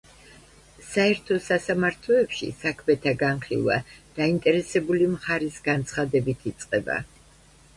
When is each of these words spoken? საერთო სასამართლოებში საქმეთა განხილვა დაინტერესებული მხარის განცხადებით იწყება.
საერთო 0.91 1.35
სასამართლოებში 1.47 2.49
საქმეთა 2.61 3.13
განხილვა 3.19 3.77
დაინტერესებული 4.21 5.11
მხარის 5.13 5.61
განცხადებით 5.69 6.49
იწყება. 6.55 6.99